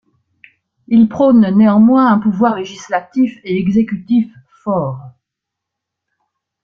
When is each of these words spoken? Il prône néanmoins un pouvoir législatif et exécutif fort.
Il 0.87 1.07
prône 1.09 1.47
néanmoins 1.55 2.11
un 2.11 2.17
pouvoir 2.17 2.55
législatif 2.55 3.37
et 3.43 3.55
exécutif 3.59 4.33
fort. 4.63 4.99